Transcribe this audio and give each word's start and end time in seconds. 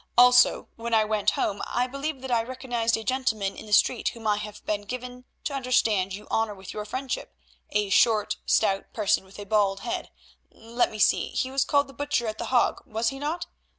Also, 0.17 0.67
when 0.77 0.95
I 0.95 1.03
went 1.05 1.29
home, 1.37 1.61
I 1.67 1.85
believe 1.85 2.21
that 2.23 2.31
I 2.31 2.41
recognised 2.41 2.97
a 2.97 3.03
gentleman 3.03 3.55
in 3.55 3.67
the 3.67 3.71
street 3.71 4.07
whom 4.09 4.25
I 4.25 4.37
have 4.37 4.65
been 4.65 4.81
given 4.81 5.25
to 5.43 5.53
understand 5.53 6.11
you 6.15 6.25
honour 6.31 6.55
with 6.55 6.73
your 6.73 6.85
friendship, 6.85 7.35
a 7.69 7.87
short, 7.91 8.37
stout 8.47 8.93
person 8.93 9.23
with 9.23 9.37
a 9.37 9.45
bald 9.45 9.81
head; 9.81 10.09
let 10.49 10.89
me 10.89 10.97
see, 10.97 11.27
he 11.27 11.51
was 11.51 11.63
called 11.63 11.85
the 11.87 11.93
Butcher 11.93 12.25
at 12.25 12.39
The 12.39 12.47
Hague, 12.47 12.81
was 12.87 13.09
he 13.09 13.19
not? 13.19 13.45